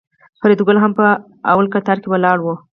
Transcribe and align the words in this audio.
فریدګل 0.39 0.77
هم 0.83 0.91
په 0.99 1.05
لومړي 1.49 1.67
قطار 1.73 1.97
کې 2.01 2.09
ولاړ 2.09 2.37
و 2.41 2.47